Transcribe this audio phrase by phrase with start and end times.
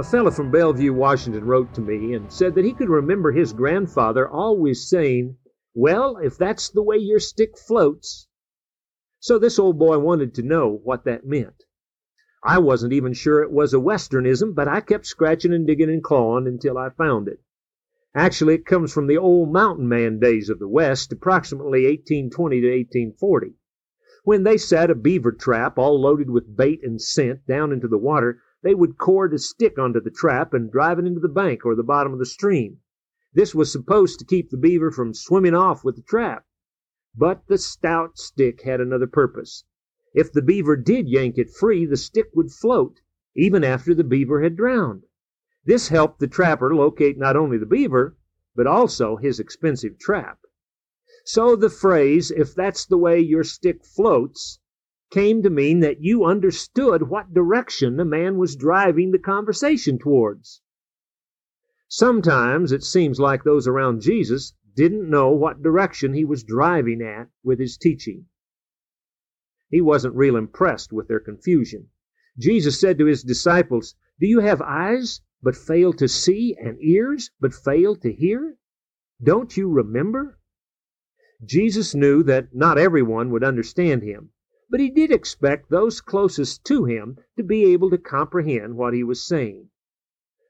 [0.00, 3.52] A fellow from Bellevue, Washington wrote to me and said that he could remember his
[3.52, 5.36] grandfather always saying,
[5.74, 8.26] Well, if that's the way your stick floats.
[9.18, 11.64] So this old boy wanted to know what that meant.
[12.42, 16.02] I wasn't even sure it was a Westernism, but I kept scratching and digging and
[16.02, 17.42] clawing until I found it.
[18.14, 22.66] Actually, it comes from the old mountain man days of the West, approximately 1820 to
[22.68, 23.52] 1840.
[24.24, 27.98] When they set a beaver trap all loaded with bait and scent down into the
[27.98, 31.64] water, they would cord a stick onto the trap and drive it into the bank
[31.64, 32.78] or the bottom of the stream.
[33.32, 36.46] This was supposed to keep the beaver from swimming off with the trap.
[37.16, 39.64] But the stout stick had another purpose.
[40.14, 43.00] If the beaver did yank it free, the stick would float,
[43.34, 45.04] even after the beaver had drowned.
[45.64, 48.16] This helped the trapper locate not only the beaver,
[48.54, 50.38] but also his expensive trap.
[51.24, 54.59] So the phrase, if that's the way your stick floats,
[55.10, 60.62] came to mean that you understood what direction the man was driving the conversation towards.
[61.88, 67.28] Sometimes it seems like those around Jesus didn't know what direction he was driving at
[67.42, 68.26] with his teaching.
[69.68, 71.90] He wasn't real impressed with their confusion.
[72.38, 77.30] Jesus said to his disciples, Do you have eyes but fail to see, and ears
[77.40, 78.56] but fail to hear?
[79.22, 80.38] Don't you remember?
[81.44, 84.30] Jesus knew that not everyone would understand him,
[84.70, 89.02] but he did expect those closest to him to be able to comprehend what he
[89.02, 89.68] was saying.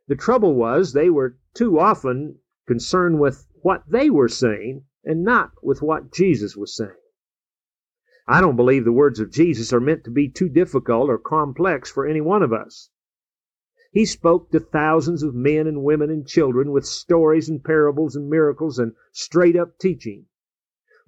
[0.09, 5.53] The trouble was they were too often concerned with what they were saying and not
[5.63, 6.95] with what Jesus was saying.
[8.29, 11.91] I don't believe the words of Jesus are meant to be too difficult or complex
[11.91, 12.91] for any one of us.
[13.91, 18.29] He spoke to thousands of men and women and children with stories and parables and
[18.29, 20.27] miracles and straight up teaching.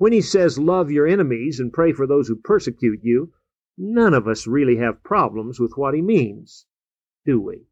[0.02, 3.32] When he says love your enemies and pray for those who persecute you,
[3.78, 6.66] none of us really have problems with what he means,
[7.24, 7.68] do we?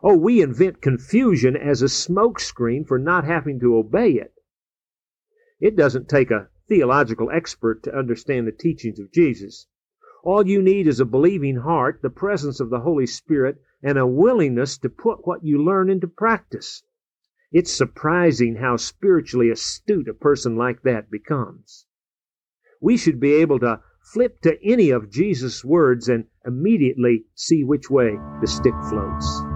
[0.00, 4.34] Oh, we invent confusion as a smokescreen for not having to obey it.
[5.58, 9.66] It doesn't take a theological expert to understand the teachings of Jesus.
[10.22, 14.06] All you need is a believing heart, the presence of the Holy Spirit, and a
[14.06, 16.84] willingness to put what you learn into practice.
[17.50, 21.86] It's surprising how spiritually astute a person like that becomes.
[22.80, 23.80] We should be able to
[24.12, 29.47] flip to any of Jesus' words and immediately see which way the stick floats.